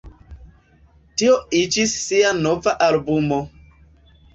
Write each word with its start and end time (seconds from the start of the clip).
Tio 1.23 1.37
iĝis 1.61 1.95
ŝia 2.09 2.35
nova 2.43 2.77
albumo. 2.91 3.45